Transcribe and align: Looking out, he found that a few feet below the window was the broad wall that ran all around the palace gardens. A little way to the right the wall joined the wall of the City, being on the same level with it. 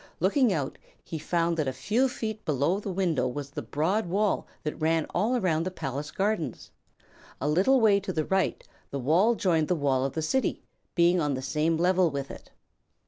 Looking 0.19 0.51
out, 0.51 0.79
he 1.03 1.19
found 1.19 1.57
that 1.57 1.67
a 1.67 1.71
few 1.71 2.09
feet 2.09 2.43
below 2.43 2.79
the 2.79 2.89
window 2.91 3.27
was 3.27 3.51
the 3.51 3.61
broad 3.61 4.07
wall 4.07 4.47
that 4.63 4.81
ran 4.81 5.05
all 5.13 5.37
around 5.37 5.61
the 5.63 5.69
palace 5.69 6.09
gardens. 6.09 6.71
A 7.39 7.47
little 7.47 7.79
way 7.79 7.99
to 7.99 8.11
the 8.11 8.25
right 8.25 8.67
the 8.89 8.97
wall 8.97 9.35
joined 9.35 9.67
the 9.67 9.75
wall 9.75 10.03
of 10.03 10.13
the 10.13 10.23
City, 10.23 10.63
being 10.95 11.21
on 11.21 11.35
the 11.35 11.41
same 11.43 11.77
level 11.77 12.09
with 12.09 12.31
it. 12.31 12.49